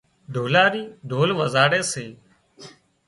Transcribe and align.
ڍولاري 0.33 0.83
ڍول 1.09 1.29
وزاڙي 1.39 1.81
سي 1.91 2.05